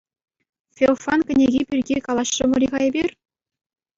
[0.77, 3.09] Феофан кӗнеки пирки калаҫрӑмӑр-и-ха эпир?